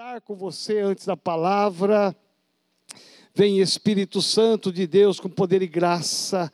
[0.00, 2.16] orar com você antes da palavra.
[3.34, 6.50] Vem Espírito Santo de Deus com poder e graça.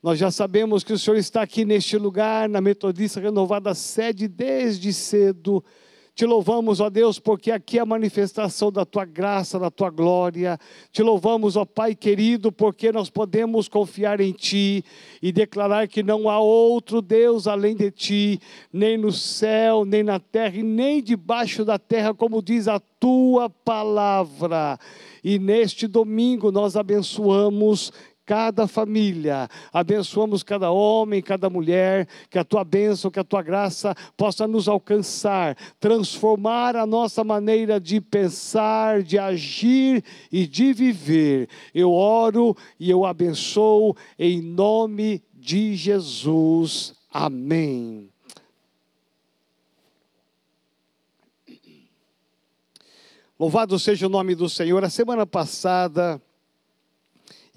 [0.00, 4.92] Nós já sabemos que o Senhor está aqui neste lugar, na Metodista Renovada Sede, desde
[4.92, 5.64] cedo.
[6.14, 10.56] Te louvamos, ó Deus, porque aqui é a manifestação da tua graça, da tua glória.
[10.92, 14.84] Te louvamos, ó Pai querido, porque nós podemos confiar em ti
[15.20, 18.40] e declarar que não há outro Deus além de ti,
[18.72, 23.50] nem no céu, nem na terra e nem debaixo da terra, como diz a tua
[23.50, 24.78] palavra.
[25.24, 27.92] E neste domingo nós abençoamos
[28.26, 33.94] cada família, abençoamos cada homem, cada mulher, que a tua bênção, que a tua graça
[34.16, 40.02] possa nos alcançar, transformar a nossa maneira de pensar, de agir
[40.32, 41.48] e de viver.
[41.74, 46.94] Eu oro e eu abençoo em nome de Jesus.
[47.12, 48.08] Amém.
[53.38, 54.84] Louvado seja o nome do Senhor.
[54.84, 56.22] A semana passada,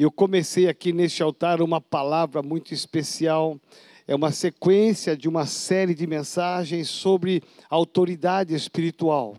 [0.04, 3.60] eu comecei aqui neste altar uma palavra muito especial.
[4.08, 9.36] É uma sequência de uma série de mensagens sobre autoridade espiritual.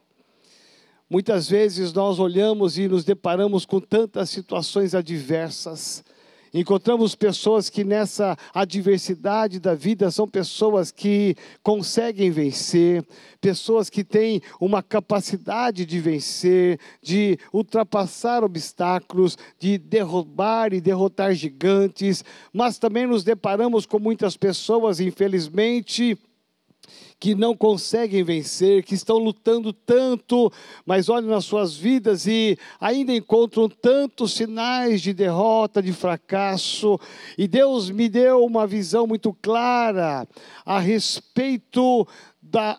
[1.09, 6.05] Muitas vezes nós olhamos e nos deparamos com tantas situações adversas
[6.53, 13.05] Encontramos pessoas que nessa adversidade da vida são pessoas que conseguem vencer,
[13.41, 22.25] pessoas que têm uma capacidade de vencer, de ultrapassar obstáculos, de derrubar e derrotar gigantes,
[22.53, 26.19] mas também nos deparamos com muitas pessoas, infelizmente,
[27.21, 30.53] que não conseguem vencer, que estão lutando tanto,
[30.87, 36.99] mas olham nas suas vidas e ainda encontram tantos sinais de derrota, de fracasso.
[37.37, 40.29] E Deus me deu uma visão muito clara
[40.65, 42.07] a respeito
[42.41, 42.79] da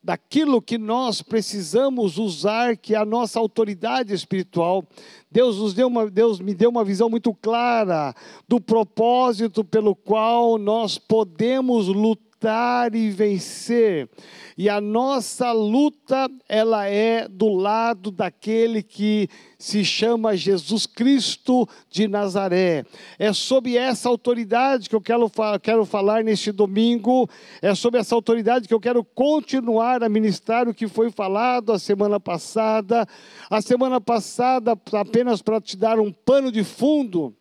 [0.00, 4.82] daquilo que nós precisamos usar, que é a nossa autoridade espiritual.
[5.30, 8.14] Deus nos deu uma, Deus me deu uma visão muito clara
[8.48, 14.08] do propósito pelo qual nós podemos lutar lutar e vencer.
[14.56, 19.28] E a nossa luta, ela é do lado daquele que
[19.58, 22.84] se chama Jesus Cristo de Nazaré.
[23.18, 25.30] É sobre essa autoridade que eu quero,
[25.62, 27.28] quero falar neste domingo,
[27.60, 31.78] é sobre essa autoridade que eu quero continuar a ministrar o que foi falado a
[31.78, 33.06] semana passada.
[33.50, 37.34] A semana passada, apenas para te dar um pano de fundo,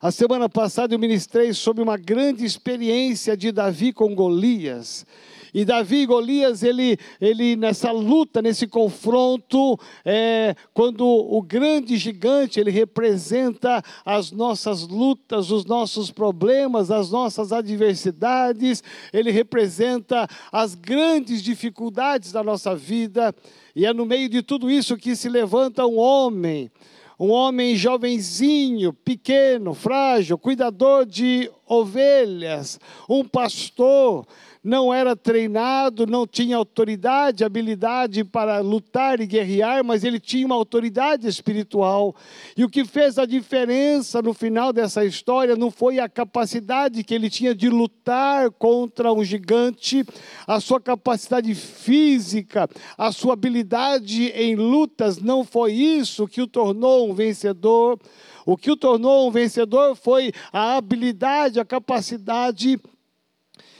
[0.00, 5.04] a semana passada eu ministrei sobre uma grande experiência de Davi com Golias.
[5.52, 12.60] E Davi e Golias, ele, ele nessa luta, nesse confronto, é, quando o grande gigante,
[12.60, 21.42] ele representa as nossas lutas, os nossos problemas, as nossas adversidades, ele representa as grandes
[21.42, 23.34] dificuldades da nossa vida,
[23.74, 26.70] e é no meio de tudo isso que se levanta um homem,
[27.18, 34.26] um homem jovenzinho, pequeno, frágil, cuidador de ovelhas, um pastor,
[34.68, 40.54] não era treinado, não tinha autoridade, habilidade para lutar e guerrear, mas ele tinha uma
[40.54, 42.14] autoridade espiritual.
[42.54, 47.14] E o que fez a diferença no final dessa história não foi a capacidade que
[47.14, 50.04] ele tinha de lutar contra um gigante,
[50.46, 52.68] a sua capacidade física,
[52.98, 57.98] a sua habilidade em lutas, não foi isso que o tornou um vencedor.
[58.44, 62.78] O que o tornou um vencedor foi a habilidade, a capacidade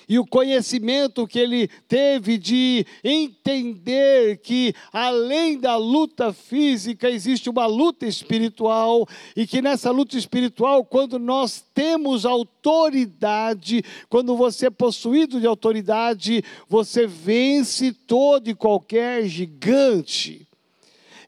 [0.08, 7.66] e o conhecimento que ele teve de entender que além da luta física existe uma
[7.66, 15.38] luta espiritual e que nessa luta espiritual, quando nós temos autoridade, quando você é possuído
[15.38, 20.47] de autoridade, você vence todo e qualquer gigante.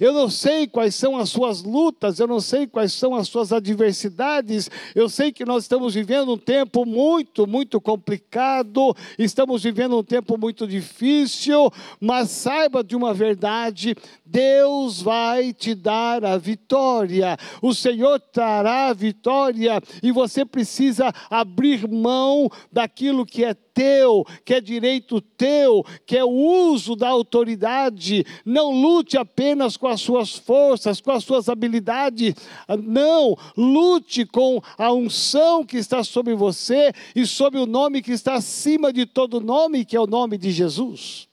[0.00, 3.53] Eu não sei quais são as suas lutas, eu não sei quais são as suas
[3.53, 4.71] adversidades.
[4.94, 10.38] Eu sei que nós estamos vivendo um tempo muito, muito complicado, estamos vivendo um tempo
[10.38, 13.94] muito difícil, mas saiba de uma verdade:
[14.25, 17.37] Deus vai te dar a vitória.
[17.61, 24.55] O Senhor trará a vitória e você precisa abrir mão daquilo que é teu, que
[24.55, 28.25] é direito teu, que é o uso da autoridade.
[28.44, 32.34] Não lute apenas com as suas forças, com as suas habilidades.
[32.82, 38.34] Não, lute com a unção que está sobre você e sobre o nome que está
[38.34, 41.28] acima de todo nome, que é o nome de Jesus.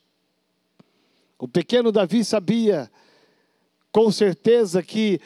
[1.38, 2.90] O pequeno Davi sabia
[3.92, 5.20] com certeza que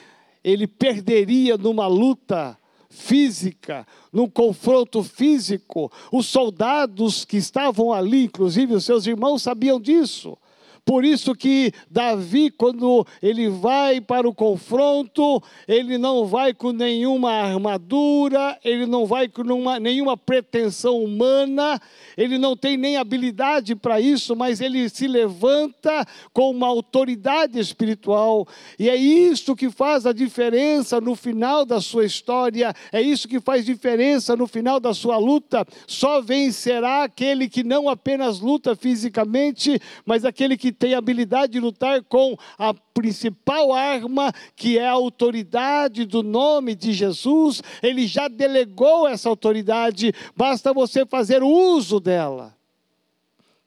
[0.44, 2.59] ele perderia numa luta
[2.93, 5.91] física, num confronto físico.
[6.12, 10.37] Os soldados que estavam ali, inclusive os seus irmãos, sabiam disso.
[10.84, 17.31] Por isso que Davi, quando ele vai para o confronto, ele não vai com nenhuma
[17.31, 21.81] armadura, ele não vai com nenhuma, nenhuma pretensão humana,
[22.17, 28.46] ele não tem nem habilidade para isso, mas ele se levanta com uma autoridade espiritual,
[28.76, 33.40] e é isso que faz a diferença no final da sua história, é isso que
[33.40, 35.64] faz diferença no final da sua luta.
[35.87, 42.03] Só vencerá aquele que não apenas luta fisicamente, mas aquele que tem habilidade de lutar
[42.05, 47.63] com a principal arma, que é a autoridade do nome de Jesus.
[47.83, 52.55] Ele já delegou essa autoridade, basta você fazer uso dela.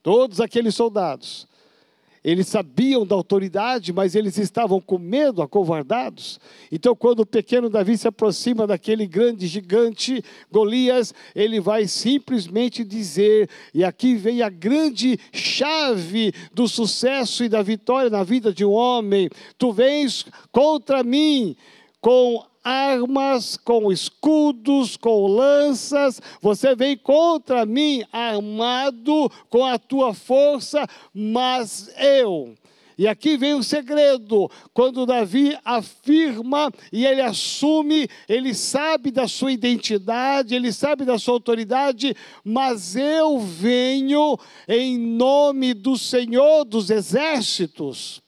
[0.02, 1.48] Todos aqueles soldados
[2.26, 6.40] eles sabiam da autoridade, mas eles estavam com medo, acovardados.
[6.72, 13.48] Então, quando o pequeno Davi se aproxima daquele grande gigante Golias, ele vai simplesmente dizer,
[13.76, 18.72] e aqui vem a grande chave do sucesso e da vitória na vida de um
[18.72, 21.56] homem: Tu vens contra mim
[22.02, 30.88] com armas, com escudos, com lanças, você vem contra mim armado com a tua força,
[31.14, 32.56] mas eu.
[32.98, 39.52] E aqui vem o segredo, quando Davi afirma e ele assume, ele sabe da sua
[39.52, 44.38] identidade, ele sabe da sua autoridade, mas eu venho
[44.68, 48.25] em nome do Senhor dos exércitos.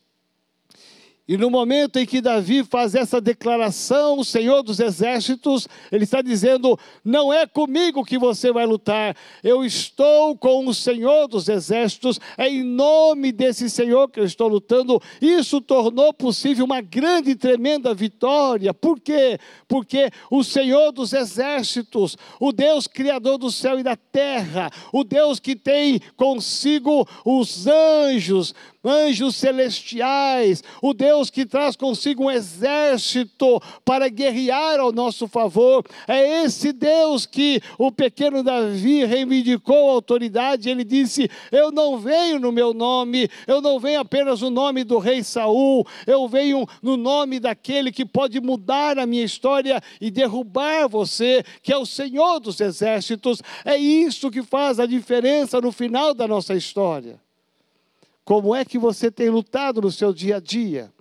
[1.27, 6.21] E no momento em que Davi faz essa declaração, o Senhor dos Exércitos, ele está
[6.21, 9.13] dizendo: não é comigo que você vai lutar,
[9.43, 14.47] eu estou com o Senhor dos Exércitos, é em nome desse Senhor que eu estou
[14.47, 15.01] lutando.
[15.21, 18.73] Isso tornou possível uma grande e tremenda vitória.
[18.73, 19.37] Por quê?
[19.67, 25.41] Porque o Senhor dos Exércitos, o Deus Criador do céu e da terra, o Deus
[25.41, 28.55] que tem consigo os anjos,
[28.87, 35.83] anjos celestiais, o Deus que traz consigo um exército para guerrear ao nosso favor.
[36.07, 40.69] É esse Deus que o pequeno Davi reivindicou a autoridade.
[40.69, 44.97] Ele disse: Eu não venho no meu nome, eu não venho apenas no nome do
[44.97, 50.87] rei Saul, eu venho no nome daquele que pode mudar a minha história e derrubar
[50.87, 53.41] você, que é o Senhor dos exércitos.
[53.65, 57.26] É isso que faz a diferença no final da nossa história.
[58.27, 60.91] Como é que você tem lutado no seu dia a dia?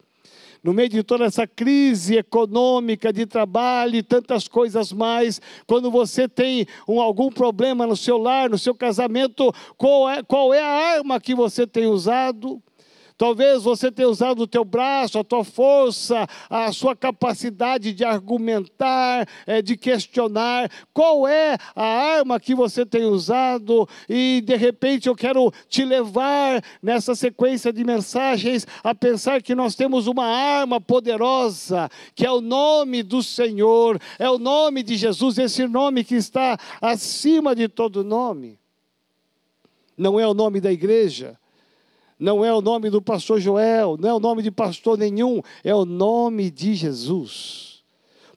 [0.63, 6.29] No meio de toda essa crise econômica, de trabalho e tantas coisas mais, quando você
[6.29, 10.99] tem um, algum problema no seu lar, no seu casamento, qual é, qual é a
[10.99, 12.63] arma que você tem usado?
[13.19, 19.27] Talvez você tenha usado o teu braço, a tua força, a sua capacidade de argumentar,
[19.47, 20.71] é, de questionar.
[20.93, 23.89] Qual é a arma que você tem usado?
[24.07, 29.75] E de repente eu quero te levar nessa sequência de mensagens a pensar que nós
[29.75, 35.39] temos uma arma poderosa, que é o nome do Senhor, é o nome de Jesus,
[35.39, 38.59] esse nome que está acima de todo nome.
[39.97, 41.39] Não é o nome da igreja
[42.19, 45.75] não é o nome do pastor Joel, não é o nome de pastor nenhum, é
[45.75, 47.83] o nome de Jesus.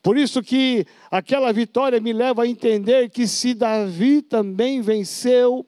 [0.02, 5.66] Por isso que aquela vitória me leva a entender que se Davi também venceu,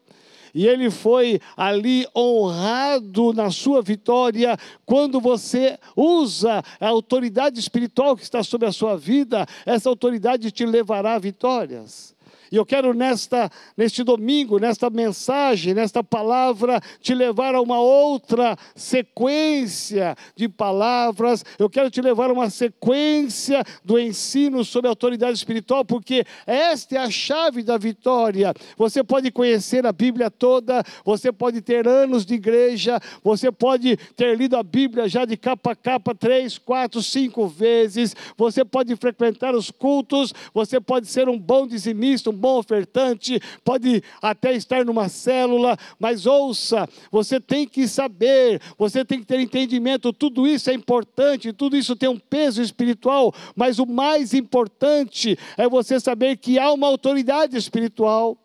[0.54, 4.58] e ele foi ali honrado na sua vitória.
[4.86, 10.66] Quando você usa a autoridade espiritual que está sobre a sua vida, essa autoridade te
[10.66, 12.14] levará a vitórias.
[12.52, 18.58] E eu quero nesta neste domingo, nesta mensagem, nesta palavra te levar a uma outra
[18.76, 21.46] sequência de palavras.
[21.58, 26.96] Eu quero te levar a uma sequência do ensino sobre a autoridade espiritual, porque esta
[26.96, 28.54] é a chave da vitória.
[28.78, 34.38] Você pode conhecer a Bíblia toda, você pode ter anos de igreja, você pode ter
[34.38, 39.56] lido a Bíblia já de capa a capa três, quatro, cinco vezes, você pode frequentar
[39.56, 45.08] os cultos, você pode ser um bom dizimista, um bom ofertante, pode até estar numa
[45.08, 50.74] célula, mas ouça, você tem que saber, você tem que ter entendimento, tudo isso é
[50.74, 56.58] importante, tudo isso tem um peso espiritual, mas o mais importante é você saber que
[56.58, 58.38] há uma autoridade espiritual.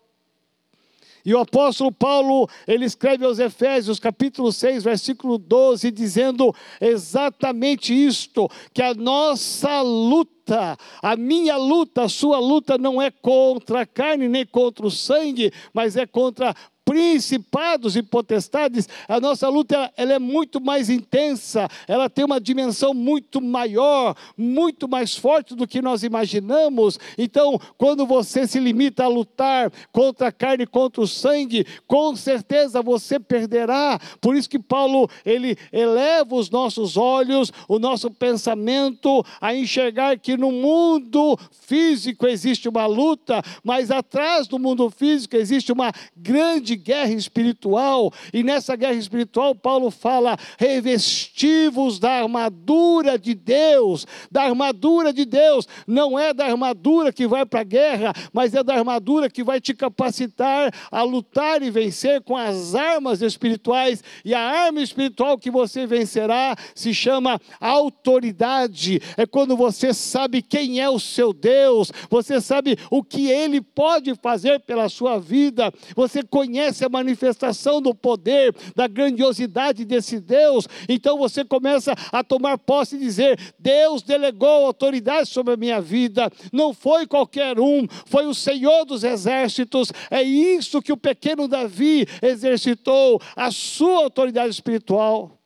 [1.27, 8.49] E o apóstolo Paulo, ele escreve aos Efésios, capítulo 6, versículo 12, dizendo exatamente isto:
[8.73, 14.29] que a nossa luta, a minha luta, a sua luta não é contra a carne
[14.29, 16.55] nem contra o sangue, mas é contra
[16.87, 22.95] principados e potestades, a nossa luta ela é muito mais intensa, ela tem uma dimensão
[22.95, 26.97] muito maior, muito mais forte do que nós imaginamos.
[27.19, 32.15] Então, quando você se limita a lutar contra a carne e contra o sangue, com
[32.15, 33.99] certeza você perderá.
[34.21, 40.37] Por isso que Paulo, ele eleva os nossos olhos, o nosso pensamento a enxergar que
[40.37, 47.13] no mundo físico existe uma luta, mas atrás do mundo físico existe uma grande guerra
[47.13, 55.25] espiritual, e nessa guerra espiritual, Paulo fala: revestivos da armadura de Deus, da armadura de
[55.25, 59.43] Deus, não é da armadura que vai para a guerra, mas é da armadura que
[59.43, 65.39] vai te capacitar a lutar e vencer com as armas espirituais, e a arma espiritual
[65.39, 71.93] que você vencerá se chama autoridade, é quando você sabe quem é o seu Deus,
[72.11, 77.81] você sabe o que ele pode fazer pela sua vida, você conhece conhece a manifestação
[77.81, 84.03] do poder, da grandiosidade desse Deus, então você começa a tomar posse e dizer: Deus
[84.03, 89.93] delegou autoridade sobre a minha vida, não foi qualquer um, foi o Senhor dos exércitos.
[90.11, 95.39] É isso que o pequeno Davi exercitou, a sua autoridade espiritual.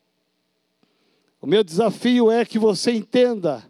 [1.41, 3.65] O meu desafio é que você entenda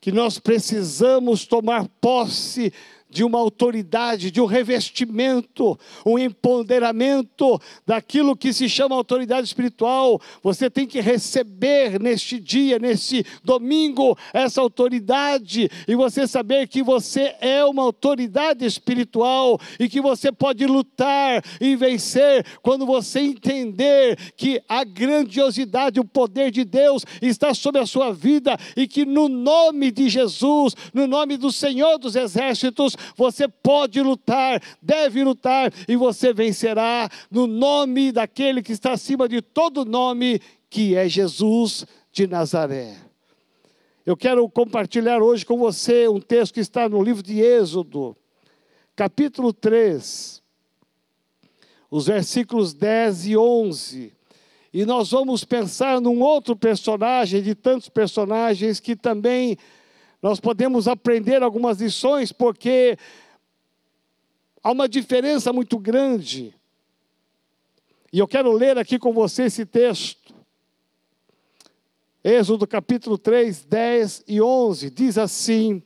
[0.00, 2.72] que nós precisamos tomar posse
[3.10, 10.20] de uma autoridade, de um revestimento, um empoderamento daquilo que se chama autoridade espiritual.
[10.42, 17.34] Você tem que receber neste dia, neste domingo, essa autoridade e você saber que você
[17.40, 24.62] é uma autoridade espiritual e que você pode lutar e vencer quando você entender que
[24.68, 29.90] a grandiosidade, o poder de Deus está sobre a sua vida e que no nome
[29.90, 36.32] de Jesus, no nome do Senhor dos Exércitos, você pode lutar, deve lutar e você
[36.32, 42.96] vencerá no nome daquele que está acima de todo nome, que é Jesus de Nazaré.
[44.04, 48.16] Eu quero compartilhar hoje com você um texto que está no livro de Êxodo,
[48.96, 50.42] capítulo 3,
[51.90, 54.12] os versículos 10 e 11.
[54.72, 59.56] E nós vamos pensar num outro personagem, de tantos personagens que também
[60.22, 62.98] nós podemos aprender algumas lições, porque
[64.62, 66.54] há uma diferença muito grande.
[68.12, 70.34] E eu quero ler aqui com você esse texto.
[72.22, 75.82] Êxodo capítulo 3, 10 e 11, diz assim: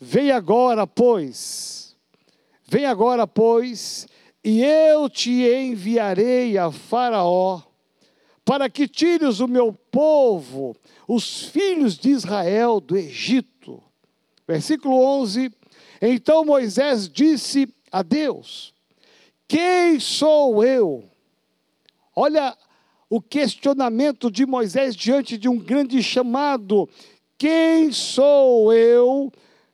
[0.00, 1.94] Vem agora, pois,
[2.66, 4.06] vem agora, pois,
[4.42, 7.60] e eu te enviarei a Faraó,
[8.42, 10.74] para que tires o meu povo
[11.06, 13.82] os filhos de Israel do Egito.
[14.46, 15.52] Versículo 11:
[16.00, 18.74] Então Moisés disse a Deus:
[19.46, 21.04] Quem sou eu?
[22.14, 22.56] Olha
[23.08, 26.88] o questionamento de Moisés diante de um grande chamado:
[27.38, 29.32] Quem sou eu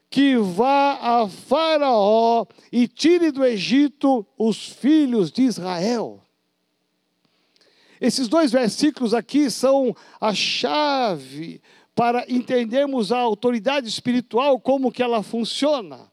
[0.09, 6.21] que vá a Faraó e tire do Egito os filhos de Israel?
[8.01, 11.61] Esses dois versículos aqui são a chave
[11.95, 16.11] para entendermos a autoridade espiritual, como que ela funciona.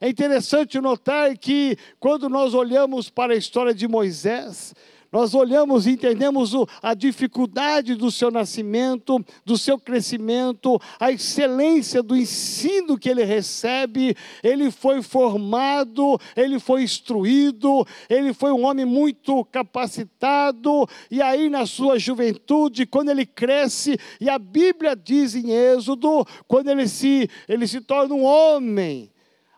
[0.00, 4.74] É interessante notar que quando nós olhamos para a história de Moisés,
[5.12, 6.52] nós olhamos e entendemos
[6.82, 14.16] a dificuldade do seu nascimento, do seu crescimento, a excelência do ensino que ele recebe.
[14.42, 20.88] Ele foi formado, ele foi instruído, ele foi um homem muito capacitado.
[21.10, 26.70] E aí, na sua juventude, quando ele cresce, e a Bíblia diz em Êxodo, quando
[26.70, 29.11] ele se, ele se torna um homem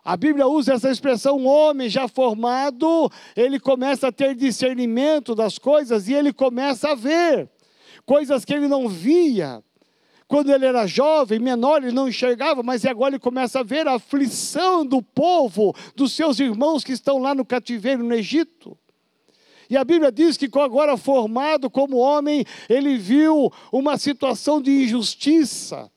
[0.05, 5.59] a Bíblia usa essa expressão, um homem já formado, ele começa a ter discernimento das
[5.59, 7.49] coisas e ele começa a ver
[8.05, 9.63] coisas que ele não via.
[10.29, 13.95] Quando ele era jovem, menor, ele não enxergava, mas agora ele começa a ver a
[13.95, 18.77] aflição do povo, dos seus irmãos que estão lá no cativeiro no Egito.
[19.69, 25.91] E a Bíblia diz que agora formado como homem, ele viu uma situação de injustiça.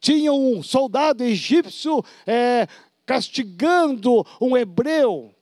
[0.00, 2.68] Tinha um soldado egípcio é,
[3.08, 5.34] castigando um hebreu.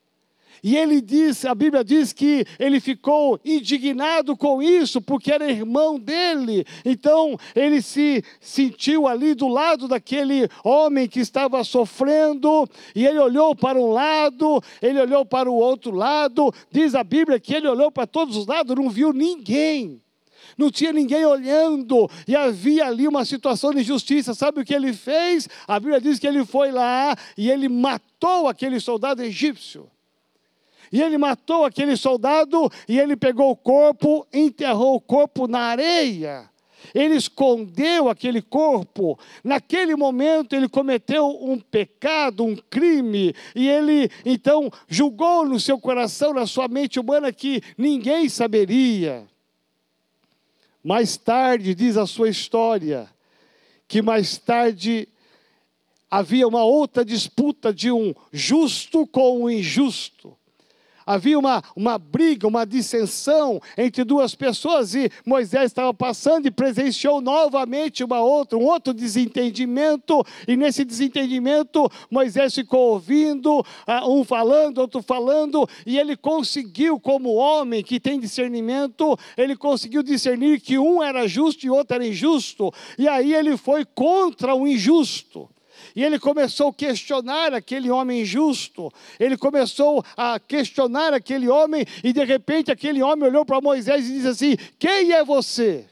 [0.62, 5.98] E ele diz, a Bíblia diz que ele ficou indignado com isso, porque era irmão
[5.98, 6.64] dele.
[6.84, 13.54] Então ele se sentiu ali do lado daquele homem que estava sofrendo, e ele olhou
[13.54, 16.54] para um lado, ele olhou para o outro lado.
[16.70, 20.00] Diz a Bíblia que ele olhou para todos os lados, não viu ninguém
[20.56, 24.34] não tinha ninguém olhando, e havia ali uma situação de injustiça.
[24.34, 25.48] Sabe o que ele fez?
[25.66, 29.90] A Bíblia diz que ele foi lá e ele matou aquele soldado egípcio.
[30.92, 36.48] E ele matou aquele soldado e ele pegou o corpo, enterrou o corpo na areia.
[36.94, 39.18] Ele escondeu aquele corpo.
[39.42, 46.32] Naquele momento ele cometeu um pecado, um crime, e ele então julgou no seu coração,
[46.32, 49.26] na sua mente humana que ninguém saberia.
[50.86, 53.10] Mais tarde diz a sua história
[53.88, 55.08] que mais tarde
[56.08, 60.38] havia uma outra disputa de um justo com um injusto
[61.06, 67.20] havia uma, uma briga, uma dissensão entre duas pessoas e Moisés estava passando e presenciou
[67.20, 74.78] novamente uma outra, um outro desentendimento, e nesse desentendimento Moisés ficou ouvindo, uh, um falando,
[74.78, 81.02] outro falando, e ele conseguiu, como homem que tem discernimento, ele conseguiu discernir que um
[81.02, 85.48] era justo e outro era injusto, e aí ele foi contra o injusto.
[85.94, 88.92] E ele começou a questionar aquele homem justo.
[89.18, 94.12] Ele começou a questionar aquele homem, e de repente aquele homem olhou para Moisés e
[94.14, 95.86] disse assim: Quem é você?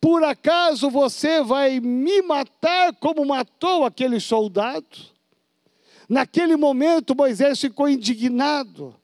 [0.00, 5.10] Por acaso você vai me matar como matou aquele soldado?
[6.08, 8.94] Naquele momento Moisés ficou indignado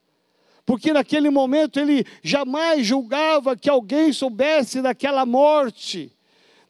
[0.67, 6.13] porque naquele momento ele jamais julgava que alguém soubesse daquela morte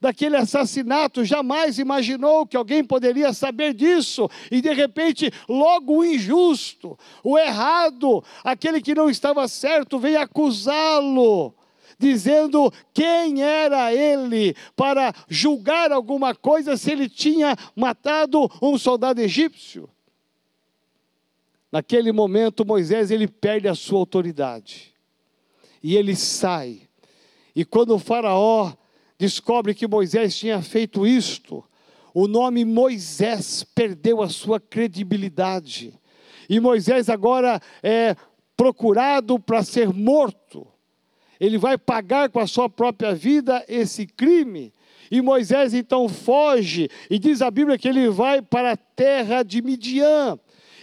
[0.00, 6.98] daquele assassinato, jamais imaginou que alguém poderia saber disso, e de repente, logo o injusto,
[7.24, 11.54] o errado, aquele que não estava certo, veio acusá-lo
[11.98, 19.88] dizendo quem era ele para julgar alguma coisa se ele tinha matado um soldado egípcio.
[21.70, 24.94] Naquele momento Moisés ele perde a sua autoridade.
[25.82, 26.82] E ele sai.
[27.54, 28.72] E quando o faraó
[29.18, 31.64] descobre que Moisés tinha feito isto,
[32.14, 35.92] o nome Moisés perdeu a sua credibilidade.
[36.48, 38.16] E Moisés agora é
[38.56, 40.66] procurado para ser morto.
[41.38, 44.72] Ele vai pagar com a sua própria vida esse crime.
[45.10, 49.62] E Moisés então foge, e diz a Bíblia que ele vai para a terra de
[49.62, 50.38] Midian.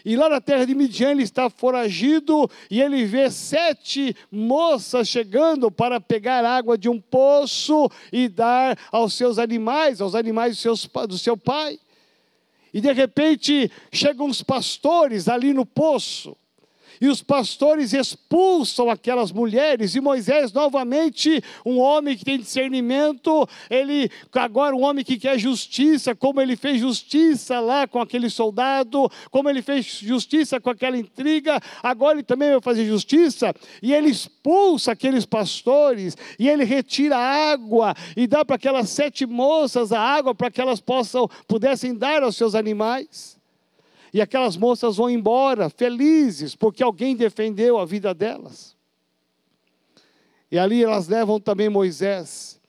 [0.06, 5.72] E lá na terra de Midian ele está foragido e ele vê sete moças chegando
[5.72, 10.90] para pegar água de um poço e dar aos seus animais, aos animais do, seus,
[11.08, 11.80] do seu pai.
[12.74, 16.36] E de repente chegam os pastores ali no poço
[17.00, 24.10] e os pastores expulsam aquelas mulheres, e Moisés, novamente, um homem que tem discernimento, ele,
[24.34, 29.50] agora um homem que quer justiça, como ele fez justiça lá com aquele soldado, como
[29.50, 34.92] ele fez justiça com aquela intriga, agora ele também vai fazer justiça, e ele expulsa
[34.92, 40.36] aqueles pastores, e ele retira a água, e dá para aquelas sete moças a água
[40.36, 43.33] para que elas possam, pudessem dar aos seus animais.
[44.14, 48.76] E aquelas moças vão embora felizes, porque alguém defendeu a vida delas.
[50.52, 52.62] E ali elas levam também Moisés.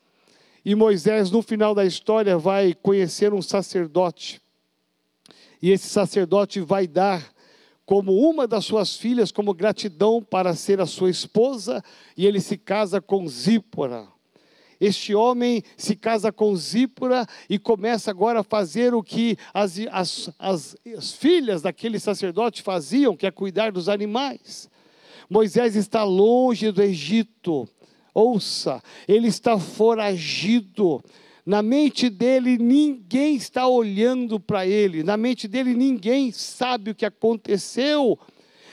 [0.65, 4.41] E Moisés, no final da história, vai conhecer um sacerdote.
[5.61, 7.31] E esse sacerdote vai dar
[7.85, 11.83] como uma das suas filhas, como gratidão para ser a sua esposa,
[12.17, 14.07] e ele se casa com Zípora.
[14.79, 20.29] Este homem se casa com Zípora e começa agora a fazer o que as, as,
[20.37, 24.69] as, as filhas daquele sacerdote faziam, que é cuidar dos animais.
[25.29, 27.67] Moisés está longe do Egito,
[28.13, 31.03] ouça, ele está foragido.
[31.45, 37.05] Na mente dele, ninguém está olhando para ele, na mente dele, ninguém sabe o que
[37.05, 38.17] aconteceu,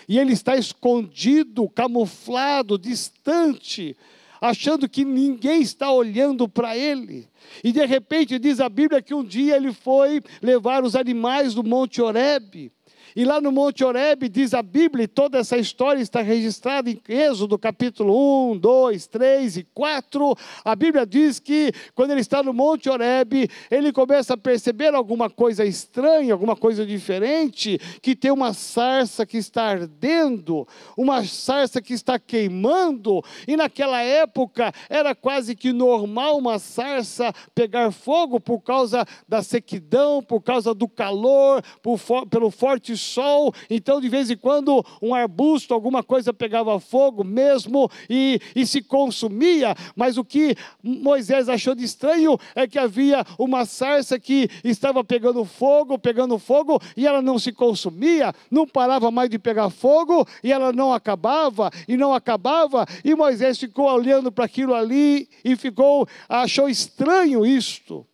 [0.08, 3.94] e ele está escondido, camuflado, distante
[4.42, 7.28] achando que ninguém está olhando para ele.
[7.62, 11.62] E de repente diz a Bíblia que um dia ele foi levar os animais do
[11.62, 12.72] Monte Horebe.
[13.14, 17.00] E lá no Monte Horebe, diz a Bíblia, e toda essa história está registrada em
[17.06, 20.34] Êxodo capítulo 1, 2, 3 e 4.
[20.64, 25.28] A Bíblia diz que quando ele está no Monte Horebe, ele começa a perceber alguma
[25.28, 31.92] coisa estranha, alguma coisa diferente, que tem uma sarça que está ardendo, uma sarça que
[31.92, 39.04] está queimando, e naquela época era quase que normal uma sarça pegar fogo por causa
[39.28, 44.84] da sequidão, por causa do calor, por, pelo forte sol, então de vez em quando
[45.00, 51.48] um arbusto, alguma coisa pegava fogo mesmo e, e se consumia, mas o que Moisés
[51.48, 57.06] achou de estranho é que havia uma sarça que estava pegando fogo, pegando fogo, e
[57.06, 61.96] ela não se consumia, não parava mais de pegar fogo, e ela não acabava, e
[61.96, 68.06] não acabava, e Moisés ficou olhando para aquilo ali e ficou, achou estranho isto.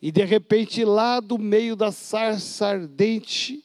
[0.00, 3.62] E de repente, lá do meio da sarça ardente,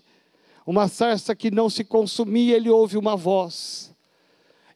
[0.65, 3.93] uma sarça que não se consumia, ele ouve uma voz.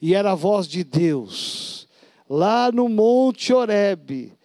[0.00, 1.88] E era a voz de Deus,
[2.28, 4.35] lá no Monte Horebe.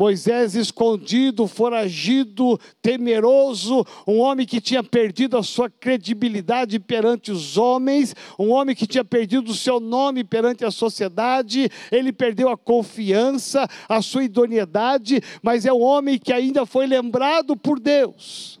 [0.00, 8.16] Moisés escondido, foragido, temeroso, um homem que tinha perdido a sua credibilidade perante os homens,
[8.38, 13.68] um homem que tinha perdido o seu nome perante a sociedade, ele perdeu a confiança,
[13.86, 18.59] a sua idoneidade, mas é um homem que ainda foi lembrado por Deus.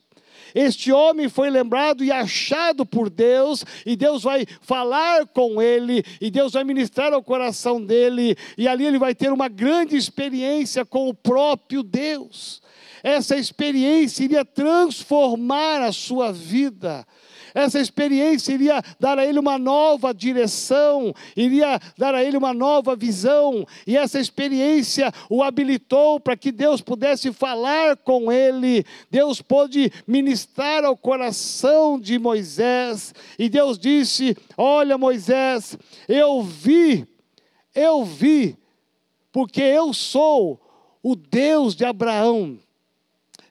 [0.54, 6.30] Este homem foi lembrado e achado por Deus, e Deus vai falar com ele, e
[6.30, 11.08] Deus vai ministrar ao coração dele, e ali ele vai ter uma grande experiência com
[11.08, 12.60] o próprio Deus.
[13.02, 17.06] Essa experiência iria transformar a sua vida.
[17.54, 22.94] Essa experiência iria dar a ele uma nova direção, iria dar a ele uma nova
[22.96, 28.84] visão, e essa experiência o habilitou para que Deus pudesse falar com ele.
[29.10, 35.76] Deus pôde ministrar ao coração de Moisés, e Deus disse: Olha, Moisés,
[36.08, 37.06] eu vi,
[37.74, 38.56] eu vi,
[39.32, 40.60] porque eu sou
[41.02, 42.58] o Deus de Abraão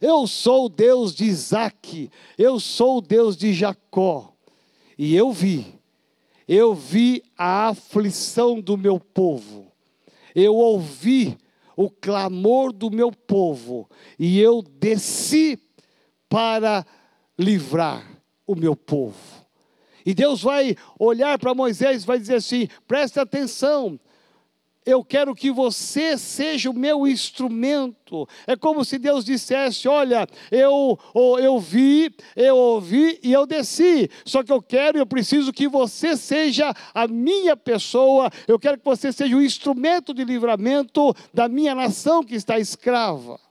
[0.01, 4.33] eu sou o Deus de Isaac, eu sou o Deus de Jacó.
[4.97, 5.65] E eu vi,
[6.47, 9.71] eu vi a aflição do meu povo,
[10.35, 11.37] eu ouvi
[11.75, 15.57] o clamor do meu povo, e eu desci
[16.27, 16.85] para
[17.37, 19.39] livrar o meu povo.
[20.05, 23.99] E Deus vai olhar para Moisés e vai dizer assim: presta atenção,
[24.89, 28.27] eu quero que você seja o meu instrumento.
[28.47, 30.99] É como se Deus dissesse: Olha, eu,
[31.39, 34.09] eu vi, eu ouvi e eu desci.
[34.25, 38.29] Só que eu quero e eu preciso que você seja a minha pessoa.
[38.47, 43.48] Eu quero que você seja o instrumento de livramento da minha nação que está escrava.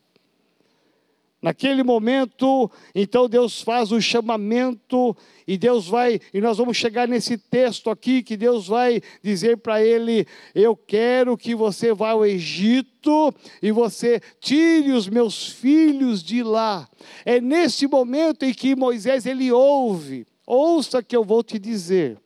[1.40, 7.38] Naquele momento, então Deus faz o chamamento e Deus vai, e nós vamos chegar nesse
[7.38, 13.32] texto aqui que Deus vai dizer para ele: Eu quero que você vá ao Egito
[13.62, 16.88] e você tire os meus filhos de lá.
[17.24, 22.18] É nesse momento em que Moisés ele ouve, ouça que eu vou te dizer.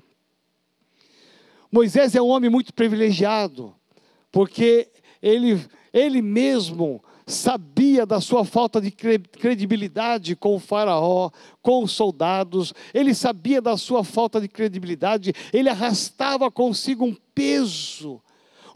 [1.71, 3.75] Moisés é um homem muito privilegiado,
[4.31, 4.89] porque
[5.23, 12.73] ele, ele mesmo sabia da sua falta de credibilidade com o Faraó, com os soldados,
[12.93, 18.21] ele sabia da sua falta de credibilidade, ele arrastava consigo um peso,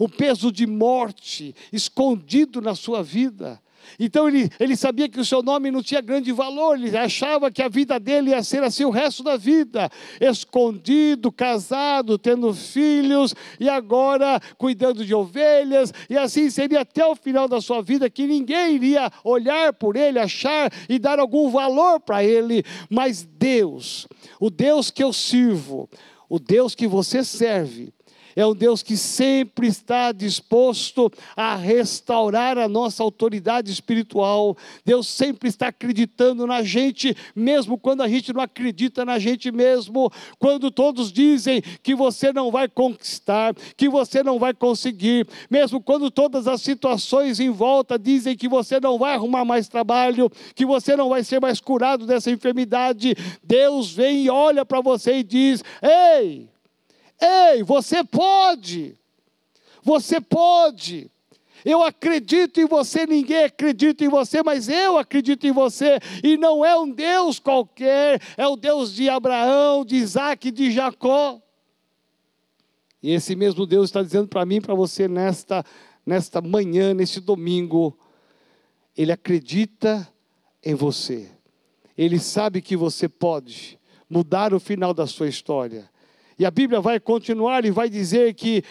[0.00, 3.60] um peso de morte escondido na sua vida.
[3.98, 7.62] Então ele, ele sabia que o seu nome não tinha grande valor, ele achava que
[7.62, 13.68] a vida dele ia ser assim o resto da vida, escondido, casado, tendo filhos e
[13.68, 18.74] agora cuidando de ovelhas, e assim seria até o final da sua vida, que ninguém
[18.74, 24.06] iria olhar por ele, achar e dar algum valor para ele, mas Deus,
[24.40, 25.88] o Deus que eu sirvo,
[26.28, 27.92] o Deus que você serve,
[28.36, 34.54] é um Deus que sempre está disposto a restaurar a nossa autoridade espiritual.
[34.84, 40.12] Deus sempre está acreditando na gente, mesmo quando a gente não acredita na gente mesmo.
[40.38, 46.10] Quando todos dizem que você não vai conquistar, que você não vai conseguir, mesmo quando
[46.10, 50.94] todas as situações em volta dizem que você não vai arrumar mais trabalho, que você
[50.94, 55.64] não vai ser mais curado dessa enfermidade, Deus vem e olha para você e diz:
[55.82, 56.55] Ei!
[57.20, 58.96] Ei, você pode.
[59.82, 61.10] Você pode.
[61.64, 65.98] Eu acredito em você, ninguém acredita em você, mas eu acredito em você.
[66.22, 71.40] E não é um Deus qualquer, é o Deus de Abraão, de Isaac, de Jacó.
[73.02, 75.64] E esse mesmo Deus está dizendo para mim, para você, nesta,
[76.04, 77.98] nesta manhã, nesse domingo,
[78.96, 80.08] Ele acredita
[80.64, 81.30] em você.
[81.96, 85.90] Ele sabe que você pode mudar o final da sua história.
[86.38, 88.62] E a Bíblia vai continuar e vai dizer que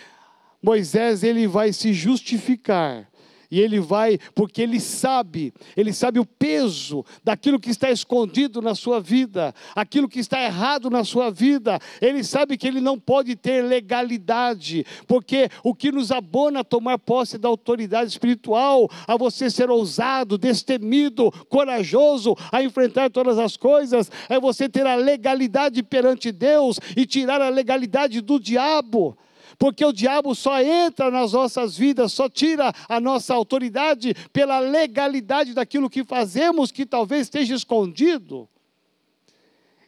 [0.61, 3.07] Moisés ele vai se justificar.
[3.49, 8.75] E ele vai, porque ele sabe, ele sabe o peso daquilo que está escondido na
[8.75, 11.79] sua vida, aquilo que está errado na sua vida.
[12.01, 16.97] Ele sabe que ele não pode ter legalidade, porque o que nos abona a tomar
[16.99, 24.11] posse da autoridade espiritual, a você ser ousado, destemido, corajoso a enfrentar todas as coisas,
[24.29, 29.17] é você ter a legalidade perante Deus e tirar a legalidade do diabo
[29.57, 35.53] porque o diabo só entra nas nossas vidas, só tira a nossa autoridade pela legalidade
[35.53, 38.47] daquilo que fazemos que talvez esteja escondido.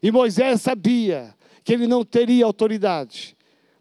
[0.01, 3.35] E Moisés sabia que ele não teria autoridade,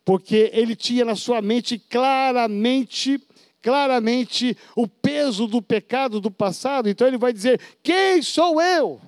[0.04, 3.20] porque ele tinha na sua mente claramente
[3.62, 6.88] claramente o peso do pecado do passado.
[6.88, 9.00] Então ele vai dizer: "Quem sou eu?"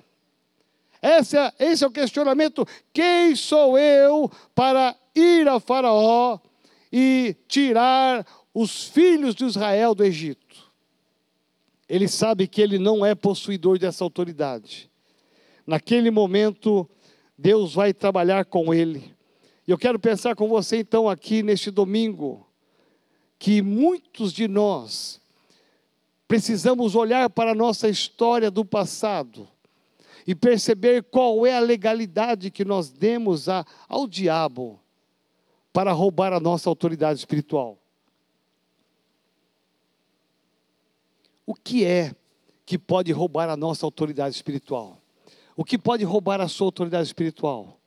[1.01, 6.39] Esse é, esse é o questionamento: quem sou eu para ir a Faraó
[6.91, 10.69] e tirar os filhos de Israel do Egito?
[11.87, 14.89] Ele sabe que ele não é possuidor dessa autoridade.
[15.65, 16.89] Naquele momento,
[17.37, 19.15] Deus vai trabalhar com ele.
[19.67, 22.47] E eu quero pensar com você então aqui neste domingo,
[23.37, 25.21] que muitos de nós
[26.27, 29.47] precisamos olhar para a nossa história do passado
[30.27, 34.79] e perceber qual é a legalidade que nós demos a, ao diabo
[35.71, 37.77] para roubar a nossa autoridade espiritual.
[41.45, 42.13] O que é
[42.65, 45.01] que pode roubar a nossa autoridade espiritual?
[45.55, 47.79] O que pode roubar a sua autoridade espiritual?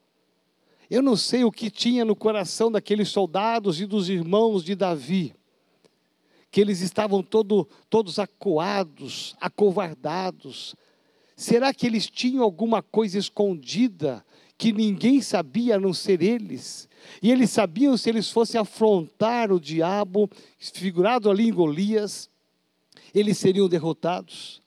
[0.89, 5.33] Eu não sei o que tinha no coração daqueles soldados e dos irmãos de Davi,
[6.51, 10.75] que eles estavam todo, todos acuados, acovardados.
[11.35, 14.23] Será que eles tinham alguma coisa escondida
[14.57, 16.87] que ninguém sabia a não ser eles?
[17.21, 22.29] E eles sabiam se eles fossem afrontar o diabo, figurado ali em Golias,
[23.13, 24.61] eles seriam derrotados?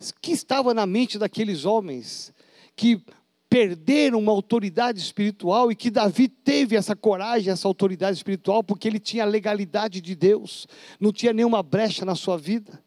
[0.00, 2.32] O que estava na mente daqueles homens
[2.74, 3.00] que
[3.48, 8.98] perderam uma autoridade espiritual e que Davi teve essa coragem, essa autoridade espiritual, porque ele
[8.98, 10.66] tinha a legalidade de Deus,
[10.98, 12.82] não tinha nenhuma brecha na sua vida.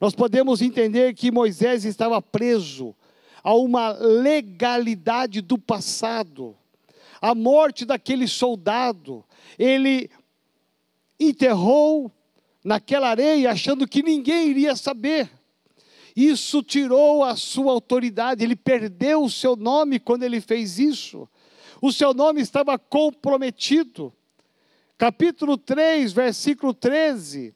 [0.00, 2.94] Nós podemos entender que Moisés estava preso
[3.42, 6.56] a uma legalidade do passado.
[7.20, 9.24] A morte daquele soldado,
[9.58, 10.10] ele
[11.18, 12.10] enterrou
[12.64, 15.30] naquela areia, achando que ninguém iria saber.
[16.16, 21.28] Isso tirou a sua autoridade, ele perdeu o seu nome quando ele fez isso.
[21.80, 24.12] O seu nome estava comprometido.
[24.98, 27.54] Capítulo 3, versículo 13.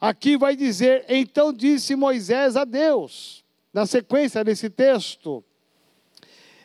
[0.00, 5.44] Aqui vai dizer: Então disse Moisés a Deus, na sequência desse texto: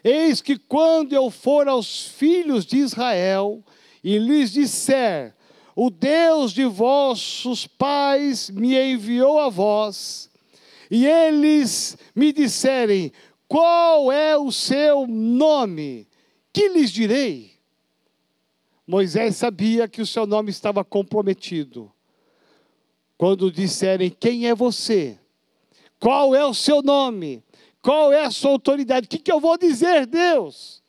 [0.07, 3.61] Eis que quando eu for aos filhos de Israel
[4.01, 5.35] e lhes disser:
[5.75, 10.29] O Deus de vossos pais me enviou a vós,
[10.89, 13.11] e eles me disserem:
[13.49, 16.07] Qual é o seu nome?
[16.53, 17.57] Que lhes direi?
[18.87, 21.91] Moisés sabia que o seu nome estava comprometido.
[23.17, 25.19] Quando disserem: Quem é você?
[25.99, 27.43] Qual é o seu nome?
[27.87, 29.05] Qual é a sua autoridade?
[29.05, 30.83] O que, que eu vou dizer, Deus?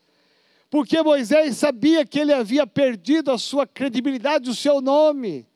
[0.68, 5.46] Porque Moisés sabia que ele havia perdido a sua credibilidade, o seu nome.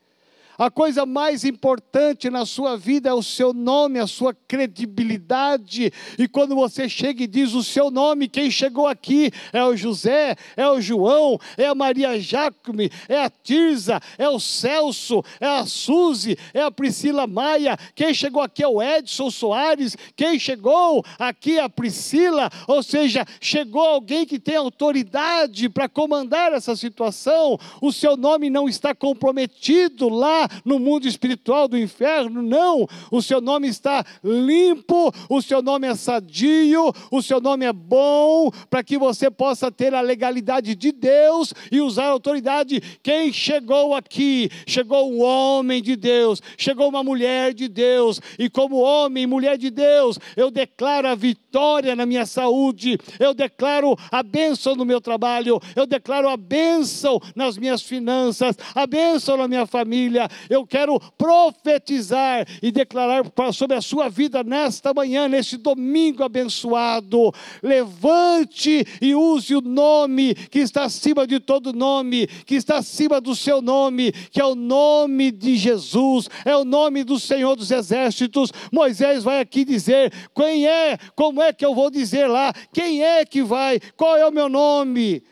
[0.58, 5.90] A coisa mais importante na sua vida é o seu nome, a sua credibilidade.
[6.18, 10.36] E quando você chega e diz o seu nome, quem chegou aqui é o José,
[10.54, 15.64] é o João, é a Maria Jacome, é a Tirza, é o Celso, é a
[15.64, 17.78] Suzy, é a Priscila Maia.
[17.94, 19.96] Quem chegou aqui é o Edson Soares.
[20.14, 22.50] Quem chegou aqui é a Priscila.
[22.68, 27.58] Ou seja, chegou alguém que tem autoridade para comandar essa situação.
[27.80, 32.87] O seu nome não está comprometido lá no mundo espiritual do inferno, não.
[33.11, 38.50] O seu nome está limpo, o seu nome é sadio, o seu nome é bom,
[38.70, 42.81] para que você possa ter a legalidade de Deus e usar a autoridade.
[43.02, 44.50] Quem chegou aqui?
[44.66, 49.57] Chegou um homem de Deus, chegou uma mulher de Deus, e como homem e mulher
[49.59, 55.00] de Deus, eu declaro a vitória na minha saúde, eu declaro a bênção no meu
[55.00, 60.99] trabalho, eu declaro a bênção nas minhas finanças, a bênção na minha família, eu quero
[61.16, 67.33] profetizar e declarar sobre a sua vida nesta manhã, neste domingo abençoado.
[67.62, 73.35] Levante e use o nome que está acima de todo nome, que está acima do
[73.35, 78.53] seu nome, que é o nome de Jesus, é o nome do Senhor dos Exércitos.
[78.71, 82.53] Moisés vai aqui dizer: quem é, como é que eu vou dizer lá?
[82.73, 83.81] Quem é que vai?
[83.97, 85.23] Qual é o meu nome?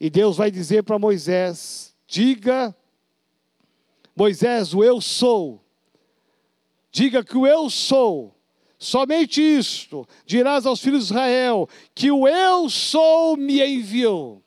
[0.00, 2.74] E Deus vai dizer para Moisés: diga
[4.16, 5.62] Moisés, o eu sou.
[6.90, 8.34] Diga que o eu sou.
[8.78, 14.42] Somente isto dirás aos filhos de Israel: que o eu sou me enviou.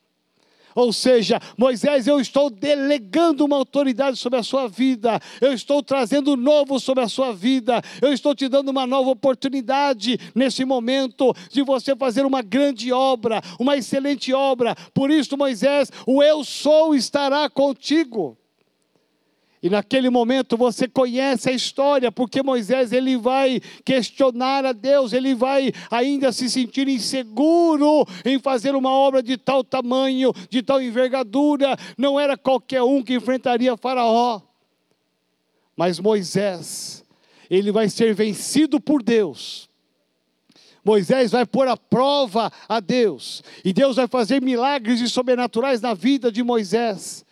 [0.76, 6.38] Ou seja, Moisés, eu estou delegando uma autoridade sobre a sua vida, eu estou trazendo
[6.38, 11.64] novo sobre a sua vida, eu estou te dando uma nova oportunidade nesse momento de
[11.64, 14.76] você fazer uma grande obra, uma excelente obra.
[14.94, 18.38] Por isso, Moisés, o eu sou estará contigo.
[19.62, 25.36] E naquele momento você conhece a história, porque Moisés ele vai questionar a Deus, ele
[25.36, 31.76] vai ainda se sentir inseguro em fazer uma obra de tal tamanho, de tal envergadura.
[31.98, 34.41] Não era qualquer um que enfrentaria Faraó.
[35.76, 37.04] Mas Moisés,
[37.50, 39.67] ele vai ser vencido por Deus.
[40.86, 45.93] Moisés vai pôr a prova a Deus, e Deus vai fazer milagres e sobrenaturais na
[45.93, 47.26] vida de Moisés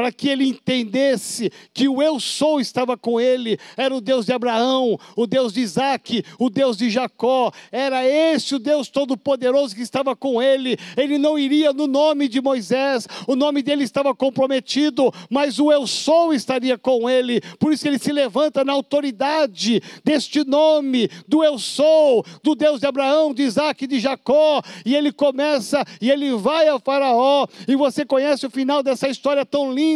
[0.00, 4.32] para que ele entendesse que o eu sou estava com ele, era o Deus de
[4.32, 9.82] Abraão, o Deus de Isaac, o Deus de Jacó, era esse o Deus Todo-Poderoso que
[9.82, 10.78] estava com ele.
[10.96, 15.86] Ele não iria no nome de Moisés, o nome dele estava comprometido, mas o eu
[15.86, 21.58] sou estaria com ele, por isso ele se levanta na autoridade deste nome, do eu
[21.58, 26.68] sou, do Deus de Abraão, de Isaac de Jacó, e ele começa e ele vai
[26.68, 29.89] a Faraó, e você conhece o final dessa história tão linda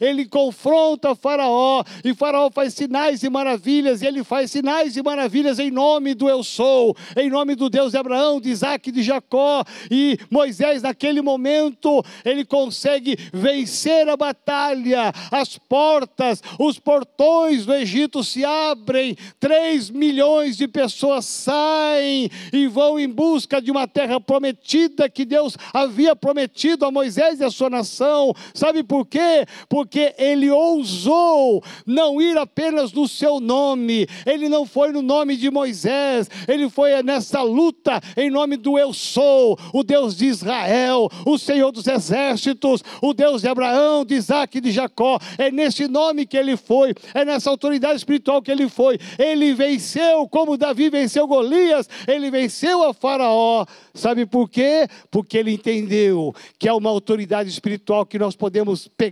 [0.00, 5.58] Ele confronta Faraó, e Faraó faz sinais e maravilhas, e ele faz sinais e maravilhas
[5.58, 9.64] em nome do Eu Sou, em nome do Deus de Abraão, de Isaac de Jacó.
[9.90, 18.22] E Moisés, naquele momento, ele consegue vencer a batalha, as portas, os portões do Egito
[18.22, 25.08] se abrem, três milhões de pessoas saem e vão em busca de uma terra prometida
[25.08, 28.34] que Deus havia prometido a Moisés e a sua nação.
[28.54, 29.15] Sabe por quê?
[29.16, 29.46] Quê?
[29.68, 35.50] Porque ele ousou não ir apenas no seu nome, ele não foi no nome de
[35.50, 41.38] Moisés, ele foi nessa luta em nome do Eu Sou, o Deus de Israel, o
[41.38, 45.18] Senhor dos exércitos, o Deus de Abraão, de Isaac e de Jacó.
[45.38, 48.98] É nesse nome que ele foi, é nessa autoridade espiritual que ele foi.
[49.18, 53.64] Ele venceu, como Davi venceu Golias, ele venceu a Faraó.
[53.94, 54.86] Sabe por quê?
[55.10, 59.05] Porque ele entendeu que há uma autoridade espiritual que nós podemos pegar,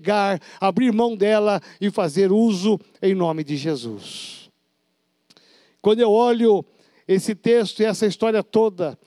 [0.60, 4.50] abrir mão dela e fazer uso em nome de Jesus.
[5.80, 6.64] Quando eu olho
[7.06, 8.98] esse texto e essa história toda,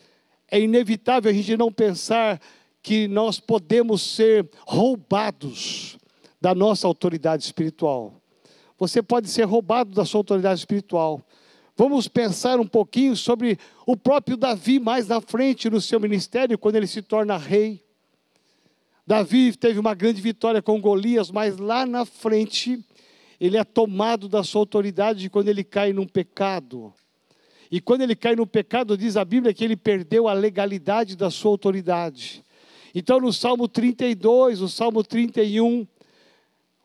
[0.49, 2.39] é inevitável a gente não pensar
[2.81, 5.97] que nós podemos ser roubados
[6.39, 8.21] da nossa autoridade espiritual.
[8.77, 11.25] Você pode ser roubado da sua autoridade espiritual.
[11.75, 16.75] Vamos pensar um pouquinho sobre o próprio Davi mais na frente no seu ministério, quando
[16.75, 17.83] ele se torna rei.
[19.07, 22.83] Davi teve uma grande vitória com Golias, mas lá na frente
[23.39, 26.93] ele é tomado da sua autoridade quando ele cai num pecado.
[27.71, 31.31] E quando ele cai no pecado, diz a Bíblia que ele perdeu a legalidade da
[31.31, 32.43] sua autoridade.
[32.93, 35.87] Então, no Salmo 32, o Salmo 31,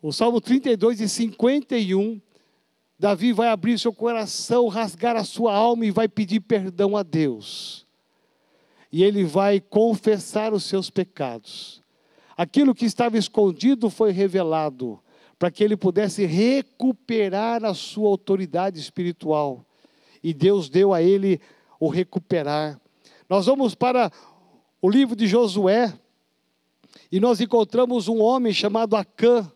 [0.00, 2.20] o Salmo 32 e 51,
[3.00, 7.85] Davi vai abrir seu coração, rasgar a sua alma e vai pedir perdão a Deus.
[8.92, 11.82] E ele vai confessar os seus pecados.
[12.42, 14.98] Aquilo que estava escondido foi revelado,
[15.38, 19.64] para que ele pudesse recuperar a sua autoridade espiritual.
[20.20, 21.40] E Deus deu a ele
[21.78, 22.81] o recuperar.
[23.28, 24.11] Nós vamos para
[24.81, 25.96] o livro de Josué,
[27.12, 29.48] e nós encontramos um homem chamado Acã,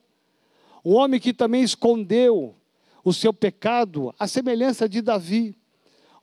[0.84, 2.54] um homem que também escondeu
[3.02, 5.56] o seu pecado, a semelhança de Davi.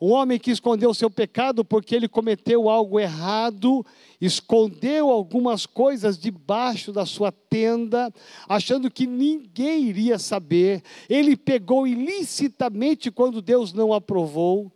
[0.06, 3.86] Um homem que escondeu seu pecado porque ele cometeu algo errado,
[4.20, 8.14] escondeu algumas coisas debaixo da sua tenda,
[8.46, 10.84] achando que ninguém iria saber.
[11.08, 14.70] Ele pegou ilicitamente quando Deus não aprovou.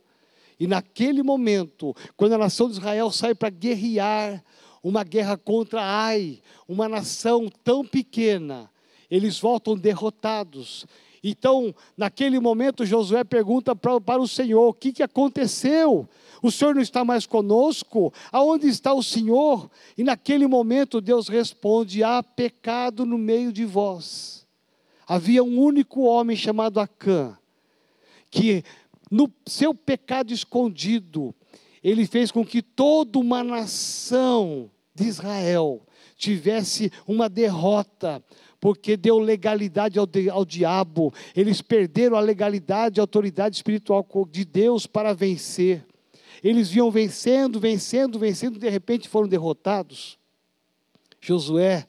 [0.58, 4.42] E naquele momento, quando a nação de Israel sai para guerrear,
[4.82, 8.72] uma guerra contra Ai, uma nação tão pequena,
[9.12, 10.86] eles voltam derrotados.
[11.30, 16.08] Então, naquele momento, Josué pergunta para, para o Senhor: o que, que aconteceu?
[16.42, 18.14] O Senhor não está mais conosco?
[18.32, 19.70] Aonde está o Senhor?
[19.98, 24.48] E naquele momento, Deus responde: há pecado no meio de vós.
[25.06, 27.38] Havia um único homem chamado Acã,
[28.32, 28.64] que
[29.12, 31.34] no seu pecado escondido,
[31.84, 35.82] ele fez com que toda uma nação de Israel
[36.18, 38.24] tivesse uma derrota,
[38.68, 44.86] porque deu legalidade ao, ao diabo, eles perderam a legalidade, a autoridade espiritual de Deus
[44.86, 45.86] para vencer.
[46.44, 50.20] Eles vinham vencendo, vencendo, vencendo, de repente foram derrotados.
[51.22, 51.88] Josué,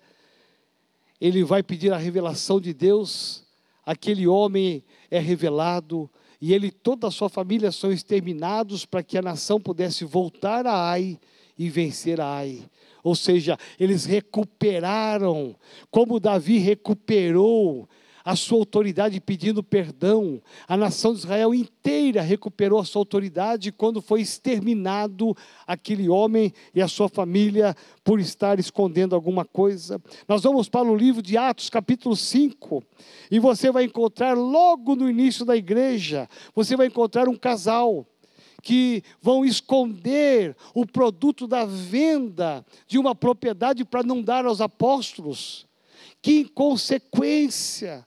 [1.20, 3.44] ele vai pedir a revelação de Deus,
[3.84, 6.08] aquele homem é revelado,
[6.40, 10.90] e ele toda a sua família são exterminados para que a nação pudesse voltar a
[10.90, 11.18] Ai
[11.58, 12.62] e vencer Ai.
[13.02, 15.56] Ou seja, eles recuperaram,
[15.90, 17.88] como Davi recuperou
[18.28, 20.42] a sua autoridade pedindo perdão.
[20.66, 25.34] A nação de Israel inteira recuperou a sua autoridade quando foi exterminado
[25.66, 29.98] aquele homem e a sua família por estar escondendo alguma coisa.
[30.28, 32.82] Nós vamos para o livro de Atos, capítulo 5,
[33.30, 38.06] e você vai encontrar logo no início da igreja, você vai encontrar um casal
[38.68, 45.66] que vão esconder o produto da venda de uma propriedade para não dar aos apóstolos.
[46.20, 48.06] Que inconsequência!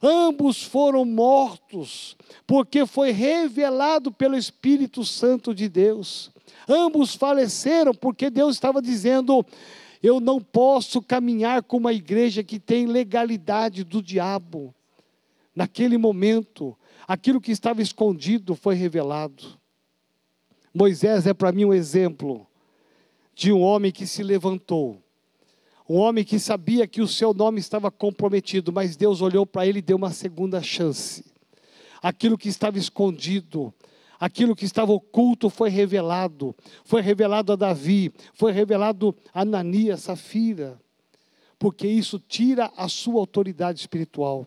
[0.00, 6.30] ambos foram mortos, porque foi revelado pelo Espírito Santo de Deus.
[6.68, 9.44] Ambos faleceram porque Deus estava dizendo:
[10.00, 14.72] eu não posso caminhar com uma igreja que tem legalidade do diabo.
[15.52, 16.78] Naquele momento,
[17.08, 19.58] aquilo que estava escondido foi revelado.
[20.76, 22.46] Moisés é para mim um exemplo
[23.34, 25.02] de um homem que se levantou,
[25.88, 29.78] um homem que sabia que o seu nome estava comprometido, mas Deus olhou para ele
[29.78, 31.24] e deu uma segunda chance.
[32.02, 33.72] Aquilo que estava escondido,
[34.20, 36.54] aquilo que estava oculto foi revelado.
[36.84, 40.78] Foi revelado a Davi, foi revelado a Ananias, Safira,
[41.58, 44.46] porque isso tira a sua autoridade espiritual.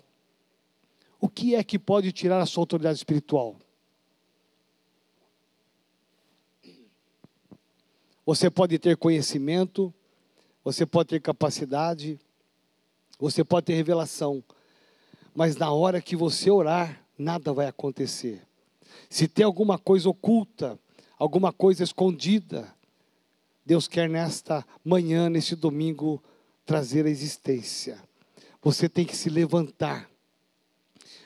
[1.20, 3.56] O que é que pode tirar a sua autoridade espiritual?
[8.30, 9.92] Você pode ter conhecimento,
[10.64, 12.20] você pode ter capacidade,
[13.18, 14.44] você pode ter revelação,
[15.34, 18.46] mas na hora que você orar, nada vai acontecer.
[19.10, 20.78] Se tem alguma coisa oculta,
[21.18, 22.72] alguma coisa escondida,
[23.66, 26.24] Deus quer nesta manhã, neste domingo,
[26.68, 28.00] trazer a existência.
[28.62, 30.08] Você tem que se levantar.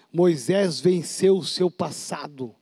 [0.10, 2.56] Moisés venceu o seu passado,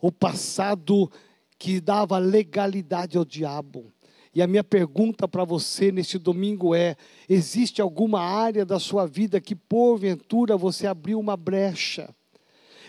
[0.00, 1.10] o passado
[1.58, 3.92] que dava legalidade ao diabo.
[4.34, 6.96] E a minha pergunta para você neste domingo é:
[7.28, 12.14] existe alguma área da sua vida que porventura você abriu uma brecha?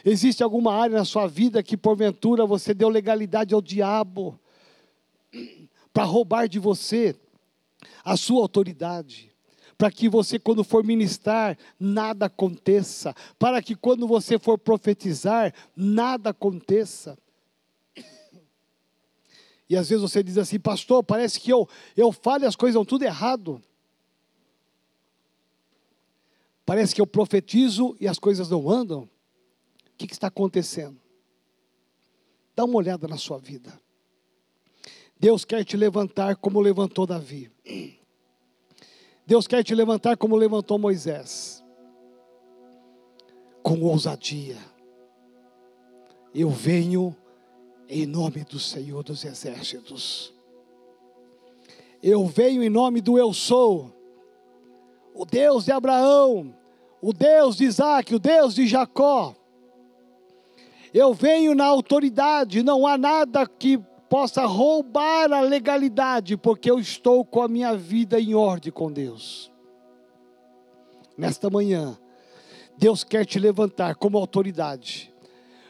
[0.06, 4.40] Existe alguma área na sua vida que porventura você deu legalidade ao diabo
[5.92, 7.16] para roubar de você
[8.04, 9.30] a sua autoridade?
[9.78, 13.16] Para que você, quando for ministrar, nada aconteça.
[13.38, 17.18] Para que quando você for profetizar, nada aconteça.
[19.70, 22.76] E às vezes você diz assim, pastor, parece que eu, eu falo e as coisas
[22.76, 23.62] vão tudo errado.
[26.66, 29.08] Parece que eu profetizo e as coisas não andam
[30.00, 30.98] que, que está acontecendo?
[32.56, 33.78] Dá uma olhada na sua vida.
[35.20, 37.52] Deus quer te levantar como levantou Davi.
[39.28, 41.62] Deus quer te levantar como levantou Moisés.
[43.62, 44.58] Com ousadia.
[46.34, 47.14] Eu venho
[47.90, 50.32] em nome do Senhor dos Exércitos.
[52.04, 53.92] Eu venho em nome do Eu Sou,
[55.14, 56.56] o Deus de Abraão,
[57.02, 59.36] o Deus de Isaac, o Deus de Jacó.
[60.94, 67.26] Eu venho na autoridade, não há nada que possa roubar a legalidade, porque eu estou
[67.26, 69.52] com a minha vida em ordem com Deus.
[71.18, 71.98] Nesta manhã,
[72.78, 75.14] Deus quer te levantar como autoridade,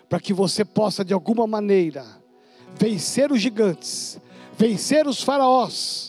[0.09, 2.03] para que você possa de alguma maneira
[2.75, 4.19] vencer os gigantes,
[4.57, 6.08] vencer os faraós,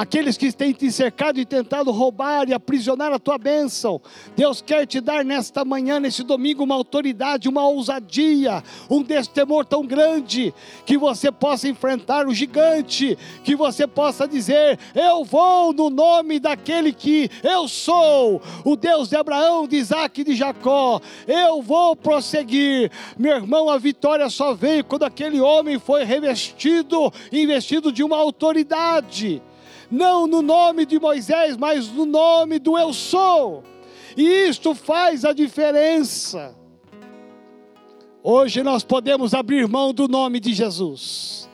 [0.00, 4.00] aqueles que têm te cercado e tentado roubar e aprisionar a tua bênção.
[4.34, 9.84] Deus quer te dar nesta manhã, neste domingo, uma autoridade, uma ousadia, um destemor tão
[9.84, 10.54] grande,
[10.86, 16.94] que você possa enfrentar o gigante, que você possa dizer: Eu vou no nome daquele
[16.94, 20.98] que eu sou, o Deus de Abraão, de Isaac e de Jacó.
[21.28, 22.90] Eu vou prosseguir.
[23.18, 29.42] Meu irmão, a vitória só veio quando aquele homem foi revestido, investido de uma autoridade
[29.90, 33.64] não no nome de Moisés, mas no nome do Eu Sou.
[34.16, 36.54] E isto faz a diferença.
[38.22, 41.48] Hoje nós podemos abrir mão do nome de Jesus.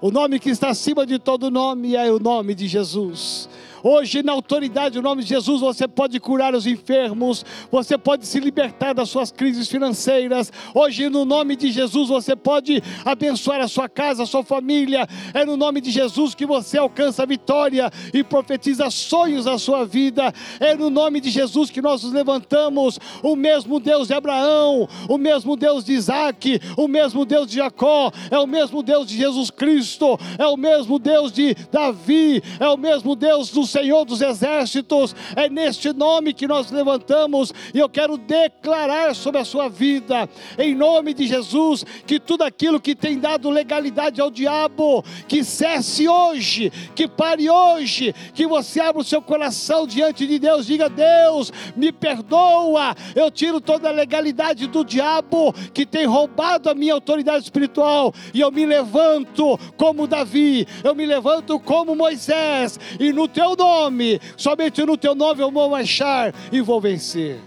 [0.00, 3.48] O nome que está acima de todo nome é o nome de Jesus.
[3.88, 8.40] Hoje, na autoridade do nome de Jesus, você pode curar os enfermos, você pode se
[8.40, 10.52] libertar das suas crises financeiras.
[10.74, 15.06] Hoje, no nome de Jesus, você pode abençoar a sua casa, a sua família.
[15.32, 19.86] É no nome de Jesus que você alcança a vitória e profetiza sonhos na sua
[19.86, 20.34] vida.
[20.58, 22.98] É no nome de Jesus que nós nos levantamos.
[23.22, 28.10] O mesmo Deus de Abraão, o mesmo Deus de Isaac, o mesmo Deus de Jacó,
[28.32, 32.76] é o mesmo Deus de Jesus Cristo, é o mesmo Deus de Davi, é o
[32.76, 38.16] mesmo Deus do Senhor dos Exércitos, é neste nome que nós levantamos e eu quero
[38.16, 40.26] declarar sobre a sua vida,
[40.58, 46.08] em nome de Jesus, que tudo aquilo que tem dado legalidade ao diabo, que cesse
[46.08, 51.52] hoje, que pare hoje, que você abra o seu coração diante de Deus, diga: Deus,
[51.76, 57.44] me perdoa, eu tiro toda a legalidade do diabo que tem roubado a minha autoridade
[57.44, 63.54] espiritual e eu me levanto como Davi, eu me levanto como Moisés, e no teu
[63.54, 67.40] nome nome, somente no teu nome eu vou marchar e vou vencer.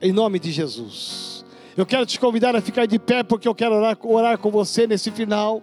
[0.00, 1.44] Em nome de Jesus.
[1.76, 4.86] Eu quero te convidar a ficar de pé, porque eu quero orar, orar com você
[4.86, 5.60] nesse final.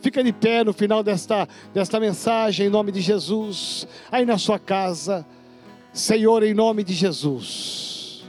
[0.00, 3.86] Fica de pé no final desta, desta mensagem, em nome de Jesus.
[4.10, 5.24] Aí na sua casa,
[5.92, 8.24] Senhor, em nome de Jesus.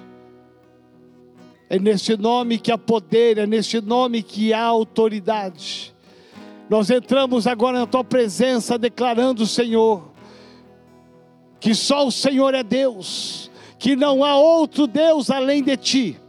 [1.69, 5.93] É neste nome que há poder, é neste nome que há autoridade.
[6.70, 10.11] Nós entramos agora na tua presença declarando, Senhor,
[11.59, 13.49] que só o Senhor é Deus,
[13.80, 16.20] que não há outro Deus além de ti,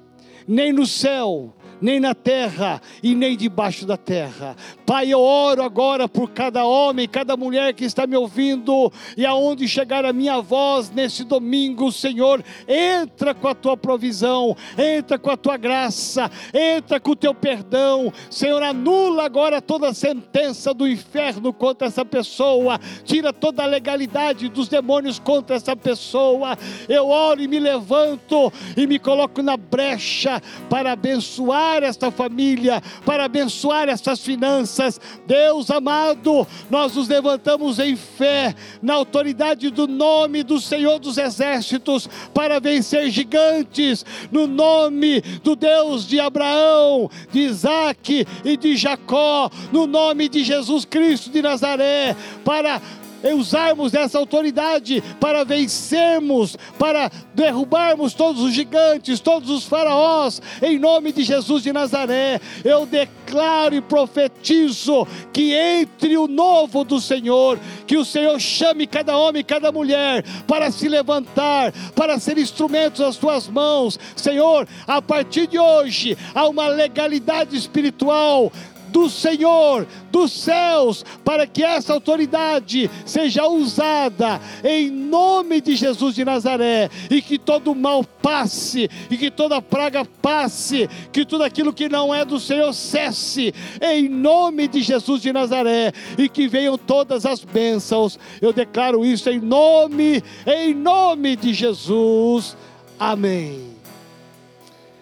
[0.46, 4.56] nem no céu, nem na terra e nem debaixo da terra.
[4.84, 9.68] Pai, eu oro agora por cada homem, cada mulher que está me ouvindo e aonde
[9.68, 15.36] chegar a minha voz nesse domingo, Senhor, entra com a tua provisão, entra com a
[15.36, 21.52] tua graça, entra com o teu perdão, Senhor, anula agora toda a sentença do inferno
[21.52, 26.56] contra essa pessoa, tira toda a legalidade dos demônios contra essa pessoa.
[26.88, 33.24] Eu oro e me levanto e me coloco na brecha para abençoar esta família, para
[33.24, 35.00] abençoar estas finanças.
[35.26, 42.08] Deus amado, nós nos levantamos em fé, na autoridade do nome do Senhor dos Exércitos,
[42.32, 49.86] para vencer gigantes, no nome do Deus de Abraão, de Isaac e de Jacó, no
[49.86, 52.80] nome de Jesus Cristo de Nazaré, para
[53.24, 61.12] usarmos essa autoridade para vencermos, para derrubarmos todos os gigantes, todos os faraós, em nome
[61.12, 62.40] de Jesus de Nazaré.
[62.64, 69.16] Eu declaro e profetizo que entre o novo do Senhor, que o Senhor chame cada
[69.16, 73.98] homem e cada mulher para se levantar, para ser instrumentos das tuas mãos.
[74.16, 78.52] Senhor, a partir de hoje há uma legalidade espiritual
[78.88, 86.24] do Senhor, dos céus, para que essa autoridade seja usada em nome de Jesus de
[86.24, 91.88] Nazaré e que todo mal passe e que toda praga passe, que tudo aquilo que
[91.88, 97.24] não é do Senhor cesse em nome de Jesus de Nazaré e que venham todas
[97.24, 98.18] as bênçãos.
[98.40, 102.56] Eu declaro isso em nome, em nome de Jesus.
[102.98, 103.68] Amém.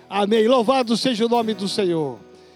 [0.08, 0.46] Amém.
[0.46, 2.25] Louvado seja o nome do Senhor.